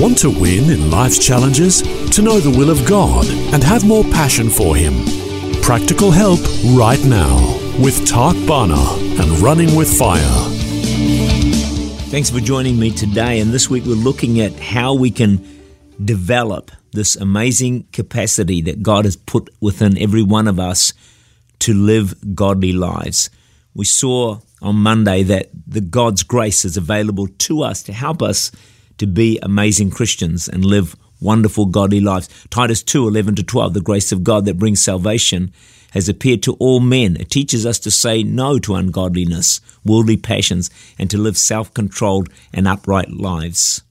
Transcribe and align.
Want 0.00 0.16
to 0.20 0.30
win 0.30 0.70
in 0.70 0.90
life's 0.90 1.18
challenges? 1.18 1.82
To 1.82 2.22
know 2.22 2.40
the 2.40 2.48
will 2.48 2.70
of 2.70 2.86
God 2.86 3.26
and 3.52 3.62
have 3.62 3.86
more 3.86 4.02
passion 4.02 4.48
for 4.48 4.74
Him? 4.74 4.94
Practical 5.60 6.10
help 6.10 6.40
right 6.74 7.04
now 7.04 7.36
with 7.78 8.06
Tak 8.06 8.34
Bhana 8.46 8.80
and 9.20 9.38
Running 9.40 9.76
with 9.76 9.94
Fire. 9.98 10.22
Thanks 12.08 12.30
for 12.30 12.40
joining 12.40 12.78
me 12.78 12.92
today. 12.92 13.40
And 13.40 13.52
this 13.52 13.68
week 13.68 13.84
we're 13.84 13.92
looking 13.92 14.40
at 14.40 14.58
how 14.58 14.94
we 14.94 15.10
can 15.10 15.46
develop 16.02 16.70
this 16.92 17.14
amazing 17.16 17.86
capacity 17.92 18.62
that 18.62 18.82
God 18.82 19.04
has 19.04 19.16
put 19.16 19.50
within 19.60 19.98
every 19.98 20.22
one 20.22 20.48
of 20.48 20.58
us 20.58 20.94
to 21.58 21.74
live 21.74 22.34
godly 22.34 22.72
lives. 22.72 23.28
We 23.74 23.84
saw 23.84 24.38
on 24.62 24.76
Monday 24.76 25.24
that 25.24 25.50
the 25.66 25.82
God's 25.82 26.22
grace 26.22 26.64
is 26.64 26.78
available 26.78 27.26
to 27.26 27.62
us 27.62 27.82
to 27.82 27.92
help 27.92 28.22
us 28.22 28.50
to 29.00 29.06
be 29.06 29.38
amazing 29.42 29.90
Christians 29.90 30.48
and 30.48 30.64
live 30.64 30.94
wonderful 31.20 31.66
godly 31.66 32.00
lives. 32.00 32.28
Titus 32.50 32.82
2 32.82 33.08
11 33.08 33.34
to 33.36 33.42
12, 33.42 33.74
the 33.74 33.80
grace 33.80 34.12
of 34.12 34.22
God 34.22 34.44
that 34.44 34.58
brings 34.58 34.82
salvation 34.82 35.52
has 35.92 36.08
appeared 36.08 36.42
to 36.44 36.54
all 36.54 36.80
men. 36.80 37.16
It 37.18 37.30
teaches 37.30 37.66
us 37.66 37.78
to 37.80 37.90
say 37.90 38.22
no 38.22 38.58
to 38.60 38.74
ungodliness, 38.74 39.60
worldly 39.84 40.16
passions, 40.16 40.70
and 40.98 41.10
to 41.10 41.18
live 41.18 41.36
self 41.36 41.72
controlled 41.74 42.28
and 42.52 42.68
upright 42.68 43.10
lives. 43.10 43.82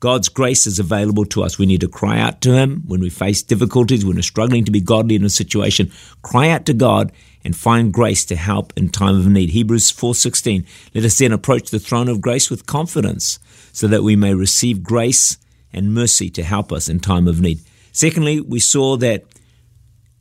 God's 0.00 0.28
grace 0.28 0.66
is 0.66 0.78
available 0.78 1.24
to 1.26 1.42
us. 1.42 1.58
We 1.58 1.66
need 1.66 1.80
to 1.80 1.88
cry 1.88 2.20
out 2.20 2.40
to 2.42 2.52
Him 2.52 2.82
when 2.86 3.00
we 3.00 3.10
face 3.10 3.42
difficulties, 3.42 4.04
when 4.04 4.16
we're 4.16 4.22
struggling 4.22 4.64
to 4.64 4.70
be 4.70 4.80
godly 4.80 5.16
in 5.16 5.24
a 5.24 5.30
situation. 5.30 5.90
Cry 6.22 6.50
out 6.50 6.66
to 6.66 6.74
God 6.74 7.10
and 7.44 7.56
find 7.56 7.92
grace 7.92 8.24
to 8.26 8.36
help 8.36 8.72
in 8.76 8.90
time 8.90 9.16
of 9.16 9.26
need. 9.26 9.50
Hebrews 9.50 9.90
4:16. 9.90 10.64
Let 10.94 11.04
us 11.04 11.18
then 11.18 11.32
approach 11.32 11.70
the 11.70 11.80
throne 11.80 12.08
of 12.08 12.20
grace 12.20 12.50
with 12.50 12.66
confidence 12.66 13.38
so 13.72 13.88
that 13.88 14.04
we 14.04 14.16
may 14.16 14.34
receive 14.34 14.82
grace 14.82 15.36
and 15.72 15.94
mercy 15.94 16.30
to 16.30 16.42
help 16.42 16.72
us 16.72 16.88
in 16.88 17.00
time 17.00 17.26
of 17.26 17.40
need. 17.40 17.60
Secondly, 17.92 18.40
we 18.40 18.60
saw 18.60 18.96
that 18.98 19.24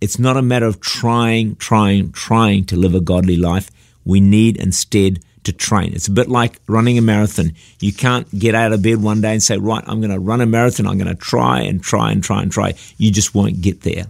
it's 0.02 0.20
not 0.20 0.38
a 0.38 0.42
matter 0.42 0.66
of 0.66 0.80
trying, 0.80 1.56
trying, 1.56 2.12
trying 2.12 2.66
to 2.66 2.76
live 2.76 2.96
a 2.96 3.02
godly 3.02 3.36
life. 3.36 3.70
We 4.06 4.20
need 4.20 4.58
instead 4.58 5.20
to 5.48 5.54
train. 5.54 5.94
It's 5.94 6.08
a 6.08 6.12
bit 6.12 6.30
like 6.30 6.60
running 6.68 6.98
a 6.98 7.02
marathon. 7.02 7.54
You 7.80 7.92
can't 7.92 8.28
get 8.38 8.56
out 8.56 8.72
of 8.72 8.82
bed 8.82 9.02
one 9.02 9.22
day 9.22 9.32
and 9.32 9.42
say, 9.42 9.58
right, 9.58 9.84
I'm 9.88 10.00
going 10.00 10.12
to 10.12 10.20
run 10.20 10.42
a 10.42 10.46
marathon. 10.46 10.88
I'm 10.88 10.98
going 10.98 11.08
to 11.08 11.16
try 11.16 11.62
and 11.62 11.82
try 11.82 12.12
and 12.12 12.24
try 12.24 12.42
and 12.42 12.52
try. 12.52 12.74
You 12.98 13.12
just 13.12 13.34
won't 13.34 13.62
get 13.62 13.82
there. 13.82 14.06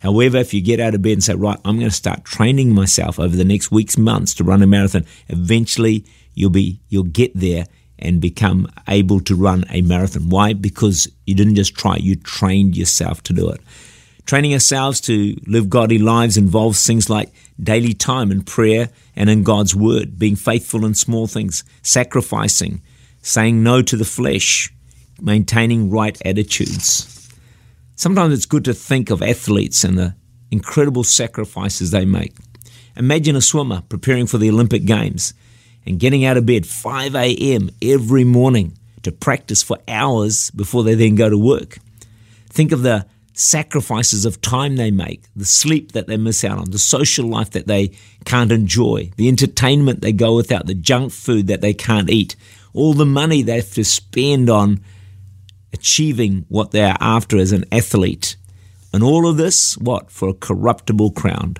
However, 0.00 0.38
if 0.38 0.54
you 0.54 0.60
get 0.60 0.80
out 0.80 0.94
of 0.94 1.02
bed 1.02 1.12
and 1.12 1.24
say, 1.24 1.34
right, 1.34 1.58
I'm 1.64 1.78
going 1.78 1.90
to 1.90 1.94
start 1.94 2.24
training 2.24 2.74
myself 2.74 3.18
over 3.18 3.36
the 3.36 3.44
next 3.44 3.70
weeks, 3.70 3.98
months 3.98 4.34
to 4.34 4.44
run 4.44 4.62
a 4.62 4.66
marathon, 4.66 5.04
eventually 5.28 6.04
you'll 6.34 6.50
be, 6.50 6.80
you'll 6.88 7.04
get 7.04 7.32
there 7.34 7.66
and 7.98 8.20
become 8.20 8.70
able 8.86 9.20
to 9.20 9.34
run 9.34 9.64
a 9.70 9.82
marathon. 9.82 10.28
Why? 10.28 10.52
Because 10.52 11.08
you 11.26 11.34
didn't 11.34 11.56
just 11.56 11.74
try, 11.74 11.96
you 11.96 12.14
trained 12.16 12.76
yourself 12.76 13.22
to 13.24 13.32
do 13.32 13.50
it. 13.50 13.60
Training 14.28 14.52
ourselves 14.52 15.00
to 15.00 15.40
live 15.46 15.70
godly 15.70 15.96
lives 15.96 16.36
involves 16.36 16.86
things 16.86 17.08
like 17.08 17.32
daily 17.58 17.94
time 17.94 18.30
in 18.30 18.42
prayer 18.42 18.90
and 19.16 19.30
in 19.30 19.42
God's 19.42 19.74
word, 19.74 20.18
being 20.18 20.36
faithful 20.36 20.84
in 20.84 20.92
small 20.92 21.26
things, 21.26 21.64
sacrificing, 21.80 22.82
saying 23.22 23.62
no 23.62 23.80
to 23.80 23.96
the 23.96 24.04
flesh, 24.04 24.70
maintaining 25.18 25.88
right 25.88 26.20
attitudes. 26.26 27.32
Sometimes 27.96 28.34
it's 28.34 28.44
good 28.44 28.66
to 28.66 28.74
think 28.74 29.08
of 29.08 29.22
athletes 29.22 29.82
and 29.82 29.96
the 29.96 30.14
incredible 30.50 31.04
sacrifices 31.04 31.90
they 31.90 32.04
make. 32.04 32.36
Imagine 32.96 33.34
a 33.34 33.40
swimmer 33.40 33.80
preparing 33.88 34.26
for 34.26 34.36
the 34.36 34.50
Olympic 34.50 34.84
Games 34.84 35.32
and 35.86 35.98
getting 35.98 36.26
out 36.26 36.36
of 36.36 36.44
bed 36.44 36.66
5 36.66 37.14
a.m. 37.14 37.70
every 37.80 38.24
morning 38.24 38.76
to 39.04 39.10
practice 39.10 39.62
for 39.62 39.78
hours 39.88 40.50
before 40.50 40.82
they 40.82 40.94
then 40.94 41.14
go 41.14 41.30
to 41.30 41.38
work. 41.38 41.78
Think 42.50 42.72
of 42.72 42.82
the 42.82 43.06
sacrifices 43.38 44.24
of 44.24 44.40
time 44.40 44.76
they 44.76 44.90
make, 44.90 45.22
the 45.36 45.44
sleep 45.44 45.92
that 45.92 46.08
they 46.08 46.16
miss 46.16 46.42
out 46.42 46.58
on, 46.58 46.70
the 46.70 46.78
social 46.78 47.26
life 47.26 47.50
that 47.50 47.66
they 47.66 47.88
can't 48.24 48.50
enjoy, 48.50 49.10
the 49.16 49.28
entertainment 49.28 50.00
they 50.00 50.12
go 50.12 50.34
without, 50.34 50.66
the 50.66 50.74
junk 50.74 51.12
food 51.12 51.46
that 51.46 51.60
they 51.60 51.72
can't 51.72 52.10
eat, 52.10 52.34
all 52.74 52.94
the 52.94 53.06
money 53.06 53.42
they 53.42 53.56
have 53.56 53.72
to 53.72 53.84
spend 53.84 54.50
on 54.50 54.80
achieving 55.72 56.44
what 56.48 56.72
they 56.72 56.82
are 56.82 56.96
after 57.00 57.38
as 57.38 57.52
an 57.52 57.64
athlete. 57.70 58.36
And 58.92 59.02
all 59.04 59.28
of 59.28 59.36
this, 59.36 59.78
what? 59.78 60.10
For 60.10 60.28
a 60.28 60.34
corruptible 60.34 61.12
crown. 61.12 61.56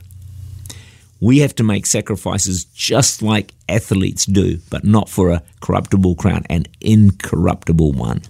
We 1.20 1.38
have 1.38 1.54
to 1.56 1.64
make 1.64 1.86
sacrifices 1.86 2.64
just 2.64 3.22
like 3.22 3.54
athletes 3.68 4.24
do, 4.24 4.58
but 4.70 4.84
not 4.84 5.08
for 5.08 5.30
a 5.30 5.42
corruptible 5.60 6.16
crown, 6.16 6.44
an 6.48 6.66
incorruptible 6.80 7.92
one. 7.92 8.22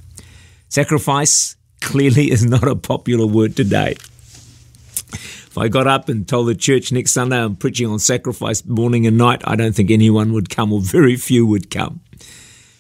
Sacrifice 0.69 1.56
clearly 1.81 2.31
is 2.31 2.44
not 2.44 2.66
a 2.66 2.77
popular 2.77 3.27
word 3.27 3.56
today. 3.56 3.97
If 5.12 5.56
I 5.56 5.69
got 5.69 5.87
up 5.87 6.09
and 6.09 6.28
told 6.28 6.49
the 6.49 6.55
church 6.55 6.93
next 6.93 7.12
Sunday 7.12 7.39
I'm 7.39 7.56
preaching 7.56 7.87
on 7.87 7.99
sacrifice 7.99 8.65
morning 8.65 9.06
and 9.06 9.16
night, 9.16 9.43
I 9.44 9.56
don't 9.56 9.75
think 9.75 9.91
anyone 9.91 10.33
would 10.33 10.50
come, 10.50 10.72
or 10.72 10.81
very 10.81 11.16
few 11.16 11.47
would 11.47 11.71
come. 11.71 12.00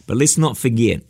But 0.06 0.16
let's 0.16 0.38
not 0.38 0.56
forget 0.56 1.02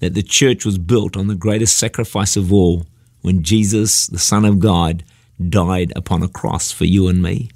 that 0.00 0.14
the 0.14 0.22
church 0.22 0.64
was 0.64 0.78
built 0.78 1.16
on 1.16 1.26
the 1.26 1.34
greatest 1.34 1.78
sacrifice 1.78 2.36
of 2.36 2.52
all 2.52 2.86
when 3.20 3.42
Jesus, 3.42 4.06
the 4.08 4.18
Son 4.18 4.44
of 4.44 4.58
God, 4.58 5.04
died 5.48 5.92
upon 5.94 6.22
a 6.22 6.28
cross 6.28 6.72
for 6.72 6.84
you 6.84 7.08
and 7.08 7.22
me. 7.22 7.50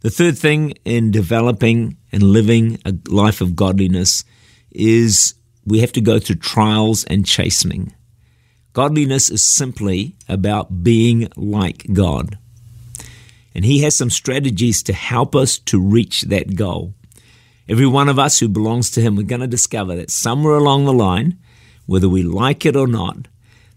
The 0.00 0.10
third 0.10 0.36
thing 0.36 0.74
in 0.84 1.10
developing 1.10 1.96
and 2.12 2.22
living 2.22 2.78
a 2.84 2.94
life 3.08 3.40
of 3.40 3.56
godliness 3.56 4.24
is 4.70 5.34
we 5.66 5.80
have 5.80 5.92
to 5.92 6.00
go 6.00 6.18
through 6.18 6.36
trials 6.36 7.04
and 7.04 7.26
chastening. 7.26 7.94
Godliness 8.72 9.30
is 9.30 9.44
simply 9.44 10.16
about 10.28 10.82
being 10.82 11.28
like 11.36 11.86
God. 11.92 12.38
And 13.54 13.64
He 13.64 13.82
has 13.82 13.96
some 13.96 14.10
strategies 14.10 14.82
to 14.82 14.92
help 14.92 15.36
us 15.36 15.58
to 15.58 15.80
reach 15.80 16.22
that 16.22 16.56
goal. 16.56 16.94
Every 17.68 17.86
one 17.86 18.08
of 18.08 18.18
us 18.18 18.40
who 18.40 18.48
belongs 18.48 18.90
to 18.90 19.00
Him, 19.00 19.16
we're 19.16 19.22
going 19.22 19.40
to 19.40 19.46
discover 19.46 19.94
that 19.96 20.10
somewhere 20.10 20.54
along 20.54 20.84
the 20.84 20.92
line, 20.92 21.38
whether 21.86 22.08
we 22.08 22.22
like 22.22 22.66
it 22.66 22.76
or 22.76 22.86
not, 22.86 23.28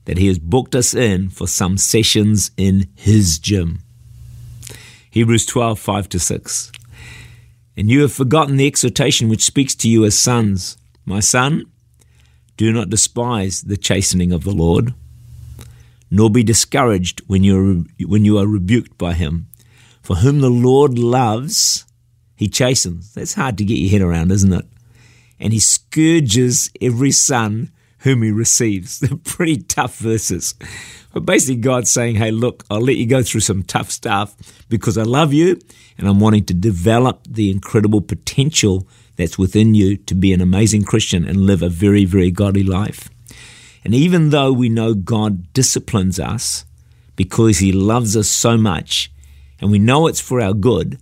that 0.05 0.17
He 0.17 0.27
has 0.27 0.39
booked 0.39 0.75
us 0.75 0.93
in 0.93 1.29
for 1.29 1.47
some 1.47 1.77
sessions 1.77 2.51
in 2.57 2.87
His 2.95 3.37
gym. 3.37 3.79
Hebrews 5.11 5.45
12, 5.45 5.79
5 5.79 6.09
to 6.09 6.19
6. 6.19 6.71
And 7.77 7.91
you 7.91 8.01
have 8.01 8.11
forgotten 8.11 8.57
the 8.57 8.67
exhortation 8.67 9.29
which 9.29 9.45
speaks 9.45 9.75
to 9.75 9.89
you 9.89 10.03
as 10.05 10.17
sons. 10.17 10.77
My 11.05 11.19
son, 11.19 11.65
do 12.57 12.73
not 12.73 12.89
despise 12.89 13.61
the 13.61 13.77
chastening 13.77 14.31
of 14.31 14.43
the 14.43 14.51
Lord, 14.51 14.93
nor 16.09 16.29
be 16.29 16.43
discouraged 16.43 17.21
when 17.27 17.43
you 17.43 17.57
are, 17.57 18.05
when 18.07 18.25
you 18.25 18.37
are 18.39 18.47
rebuked 18.47 18.97
by 18.97 19.13
him. 19.13 19.47
For 20.01 20.17
whom 20.17 20.39
the 20.39 20.49
Lord 20.49 20.97
loves, 20.97 21.85
he 22.35 22.47
chastens. 22.47 23.13
That's 23.13 23.35
hard 23.35 23.57
to 23.57 23.65
get 23.65 23.75
your 23.75 23.91
head 23.91 24.01
around, 24.01 24.31
isn't 24.31 24.53
it? 24.53 24.65
And 25.39 25.53
he 25.53 25.59
scourges 25.59 26.71
every 26.81 27.11
son 27.11 27.71
whom 27.99 28.23
he 28.23 28.31
receives. 28.31 28.99
They're 28.99 29.17
pretty 29.23 29.57
tough 29.57 29.97
verses. 29.97 30.55
But 31.13 31.25
basically, 31.25 31.61
God's 31.61 31.91
saying, 31.91 32.15
hey, 32.15 32.31
look, 32.31 32.63
I'll 32.69 32.81
let 32.81 32.97
you 32.97 33.05
go 33.05 33.23
through 33.23 33.41
some 33.41 33.63
tough 33.63 33.91
stuff 33.91 34.35
because 34.69 34.97
I 34.97 35.03
love 35.03 35.33
you 35.33 35.59
and 35.97 36.07
I'm 36.07 36.19
wanting 36.19 36.45
to 36.45 36.53
develop 36.53 37.21
the 37.29 37.51
incredible 37.51 38.01
potential 38.01 38.87
that's 39.17 39.37
within 39.37 39.75
you 39.75 39.97
to 39.97 40.15
be 40.15 40.31
an 40.31 40.41
amazing 40.41 40.83
Christian 40.83 41.27
and 41.27 41.45
live 41.45 41.61
a 41.61 41.69
very, 41.69 42.05
very 42.05 42.31
godly 42.31 42.63
life. 42.63 43.09
And 43.83 43.93
even 43.93 44.29
though 44.29 44.53
we 44.53 44.69
know 44.69 44.93
God 44.93 45.51
disciplines 45.53 46.19
us 46.19 46.65
because 47.15 47.59
he 47.59 47.71
loves 47.71 48.15
us 48.15 48.29
so 48.29 48.57
much 48.57 49.11
and 49.59 49.71
we 49.71 49.79
know 49.79 50.07
it's 50.07 50.19
for 50.19 50.39
our 50.39 50.53
good, 50.53 50.99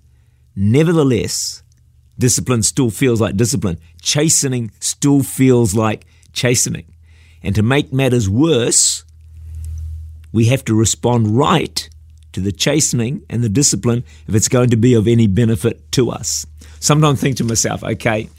nevertheless, 0.56 1.62
discipline 2.18 2.64
still 2.64 2.90
feels 2.90 3.20
like 3.20 3.36
discipline. 3.36 3.80
Chastening 4.02 4.72
still 4.80 5.22
feels 5.22 5.76
like 5.76 6.06
chastening. 6.32 6.86
And 7.44 7.54
to 7.56 7.64
make 7.64 7.92
matters 7.92 8.30
worse, 8.30 9.04
we 10.32 10.46
have 10.46 10.64
to 10.66 10.74
respond 10.74 11.38
right 11.38 11.90
to 12.36 12.42
the 12.42 12.52
chastening 12.52 13.24
and 13.30 13.44
the 13.44 13.50
discipline 13.50 14.04
if 14.28 14.36
it's 14.36 14.50
going 14.50 14.70
to 14.70 14.78
be 14.78 14.94
of 14.94 15.08
any 15.08 15.26
benefit 15.26 15.92
to 15.94 16.12
us. 16.12 16.46
Sometimes 16.80 17.20
I 17.20 17.22
think 17.22 17.38
to 17.38 17.44
myself, 17.46 17.84
okay, 17.84 18.30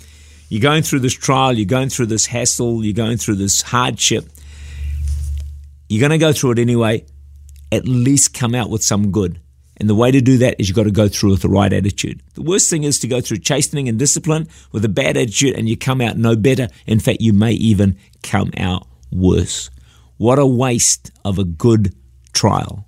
you're 0.49 0.63
going 0.63 0.83
through 0.83 1.01
this 1.01 1.15
trial, 1.15 1.55
you're 1.55 1.67
going 1.67 1.89
through 1.89 2.07
this 2.07 2.27
hassle, 2.27 2.85
you're 2.85 2.95
going 2.95 3.17
through 3.17 3.37
this 3.37 3.63
hardship, 3.63 4.29
you're 5.89 6.01
going 6.01 6.11
to 6.11 6.19
go 6.19 6.33
through 6.33 6.53
it 6.53 6.59
anyway. 6.59 7.05
At 7.73 7.89
least 7.89 8.33
come 8.33 8.55
out 8.55 8.71
with 8.71 8.85
some 8.85 9.11
good. 9.11 9.41
And 9.79 9.91
the 9.91 9.95
way 9.95 10.11
to 10.11 10.21
do 10.21 10.39
that 10.39 10.57
is 10.59 10.69
you've 10.69 10.77
got 10.77 10.85
to 10.85 10.91
go 10.91 11.09
through 11.09 11.31
with 11.31 11.43
the 11.43 11.49
right 11.49 11.73
attitude. 11.73 12.23
The 12.35 12.43
worst 12.43 12.71
thing 12.71 12.85
is 12.85 12.99
to 13.01 13.09
go 13.09 13.21
through 13.21 13.39
chastening 13.39 13.89
and 13.89 13.99
discipline 13.99 14.49
with 14.73 14.85
a 14.85 14.89
bad 14.89 15.17
attitude 15.17 15.57
and 15.59 15.69
you 15.69 15.77
come 15.77 16.01
out 16.01 16.17
no 16.17 16.37
better. 16.37 16.69
In 16.87 17.01
fact, 17.01 17.21
you 17.21 17.33
may 17.33 17.53
even 17.53 17.99
come 18.23 18.53
out 18.57 18.87
worse. 19.11 19.69
What 20.17 20.39
a 20.39 20.47
waste 20.47 21.11
of 21.25 21.39
a 21.39 21.45
good 21.45 21.95
trial. 22.33 22.86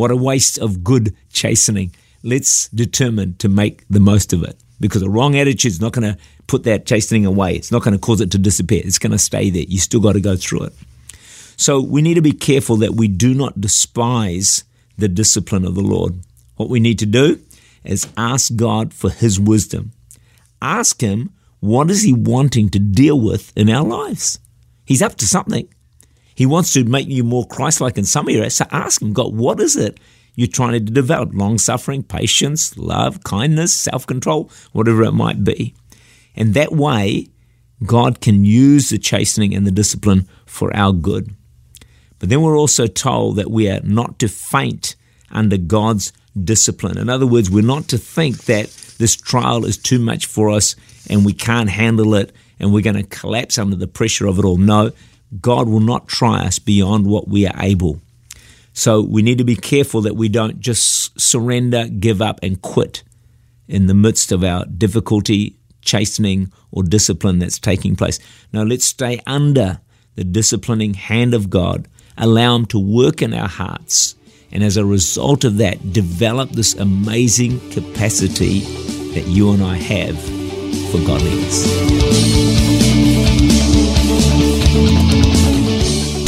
What 0.00 0.10
a 0.10 0.16
waste 0.16 0.56
of 0.56 0.82
good 0.82 1.14
chastening. 1.30 1.94
Let's 2.22 2.68
determine 2.68 3.34
to 3.34 3.50
make 3.50 3.84
the 3.90 4.00
most 4.00 4.32
of 4.32 4.42
it 4.42 4.56
because 4.80 5.02
a 5.02 5.10
wrong 5.10 5.36
attitude 5.36 5.72
is 5.72 5.78
not 5.78 5.92
going 5.92 6.10
to 6.10 6.18
put 6.46 6.62
that 6.62 6.86
chastening 6.86 7.26
away. 7.26 7.54
It's 7.54 7.70
not 7.70 7.82
going 7.82 7.92
to 7.92 8.00
cause 8.00 8.22
it 8.22 8.30
to 8.30 8.38
disappear. 8.38 8.80
It's 8.82 8.98
going 8.98 9.12
to 9.12 9.18
stay 9.18 9.50
there. 9.50 9.64
You 9.64 9.78
still 9.78 10.00
got 10.00 10.14
to 10.14 10.20
go 10.22 10.36
through 10.36 10.62
it. 10.62 10.72
So 11.58 11.82
we 11.82 12.00
need 12.00 12.14
to 12.14 12.22
be 12.22 12.32
careful 12.32 12.76
that 12.76 12.94
we 12.94 13.08
do 13.08 13.34
not 13.34 13.60
despise 13.60 14.64
the 14.96 15.06
discipline 15.06 15.66
of 15.66 15.74
the 15.74 15.82
Lord. 15.82 16.14
What 16.56 16.70
we 16.70 16.80
need 16.80 16.98
to 17.00 17.06
do 17.06 17.38
is 17.84 18.08
ask 18.16 18.56
God 18.56 18.94
for 18.94 19.10
His 19.10 19.38
wisdom. 19.38 19.92
Ask 20.62 21.02
Him 21.02 21.34
what 21.58 21.90
is 21.90 22.04
He 22.04 22.14
wanting 22.14 22.70
to 22.70 22.78
deal 22.78 23.20
with 23.20 23.52
in 23.54 23.68
our 23.68 23.84
lives. 23.84 24.38
He's 24.86 25.02
up 25.02 25.16
to 25.16 25.26
something. 25.26 25.68
He 26.40 26.46
wants 26.46 26.72
to 26.72 26.84
make 26.84 27.06
you 27.06 27.22
more 27.22 27.46
Christ-like 27.46 27.98
in 27.98 28.06
some 28.06 28.26
areas. 28.26 28.54
So 28.54 28.64
ask 28.70 29.02
Him, 29.02 29.12
God, 29.12 29.34
what 29.36 29.60
is 29.60 29.76
it 29.76 30.00
you're 30.36 30.48
trying 30.48 30.72
to 30.72 30.80
develop? 30.80 31.34
Long 31.34 31.58
suffering, 31.58 32.02
patience, 32.02 32.78
love, 32.78 33.22
kindness, 33.24 33.76
self-control, 33.76 34.50
whatever 34.72 35.02
it 35.02 35.12
might 35.12 35.44
be. 35.44 35.74
And 36.34 36.54
that 36.54 36.72
way, 36.72 37.26
God 37.84 38.22
can 38.22 38.46
use 38.46 38.88
the 38.88 38.96
chastening 38.96 39.54
and 39.54 39.66
the 39.66 39.70
discipline 39.70 40.26
for 40.46 40.74
our 40.74 40.94
good. 40.94 41.34
But 42.18 42.30
then 42.30 42.40
we're 42.40 42.58
also 42.58 42.86
told 42.86 43.36
that 43.36 43.50
we 43.50 43.68
are 43.68 43.82
not 43.82 44.18
to 44.20 44.26
faint 44.28 44.96
under 45.30 45.58
God's 45.58 46.10
discipline. 46.42 46.96
In 46.96 47.10
other 47.10 47.26
words, 47.26 47.50
we're 47.50 47.62
not 47.62 47.86
to 47.88 47.98
think 47.98 48.46
that 48.46 48.68
this 48.96 49.14
trial 49.14 49.66
is 49.66 49.76
too 49.76 49.98
much 49.98 50.24
for 50.24 50.48
us 50.48 50.74
and 51.10 51.26
we 51.26 51.34
can't 51.34 51.68
handle 51.68 52.14
it 52.14 52.32
and 52.58 52.72
we're 52.72 52.80
going 52.80 52.96
to 52.96 53.02
collapse 53.02 53.58
under 53.58 53.76
the 53.76 53.86
pressure 53.86 54.26
of 54.26 54.38
it 54.38 54.46
all. 54.46 54.56
No, 54.56 54.92
God 55.38 55.68
will 55.68 55.80
not 55.80 56.08
try 56.08 56.46
us 56.46 56.58
beyond 56.58 57.06
what 57.06 57.28
we 57.28 57.46
are 57.46 57.62
able. 57.62 58.00
So 58.72 59.02
we 59.02 59.22
need 59.22 59.38
to 59.38 59.44
be 59.44 59.56
careful 59.56 60.00
that 60.02 60.16
we 60.16 60.28
don't 60.28 60.60
just 60.60 61.20
surrender, 61.20 61.86
give 61.86 62.22
up, 62.22 62.40
and 62.42 62.60
quit 62.62 63.02
in 63.68 63.86
the 63.86 63.94
midst 63.94 64.32
of 64.32 64.42
our 64.42 64.64
difficulty, 64.64 65.56
chastening, 65.82 66.52
or 66.72 66.82
discipline 66.82 67.38
that's 67.38 67.58
taking 67.58 67.96
place. 67.96 68.18
No, 68.52 68.62
let's 68.62 68.84
stay 68.84 69.20
under 69.26 69.80
the 70.14 70.24
disciplining 70.24 70.94
hand 70.94 71.34
of 71.34 71.50
God 71.50 71.86
allow 72.20 72.54
Him 72.54 72.66
to 72.66 72.78
work 72.78 73.22
in 73.22 73.34
our 73.34 73.48
hearts, 73.48 74.14
and 74.52 74.62
as 74.62 74.76
a 74.76 74.84
result 74.84 75.44
of 75.44 75.56
that, 75.56 75.92
develop 75.92 76.50
this 76.50 76.74
amazing 76.74 77.58
capacity 77.70 78.60
that 79.14 79.26
you 79.26 79.52
and 79.52 79.62
I 79.62 79.76
have 79.76 80.20
for 80.90 80.98
godliness. 81.06 82.99